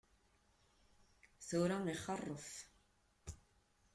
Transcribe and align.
Tura 1.47 1.77
ixeṛṛef. 1.93 2.49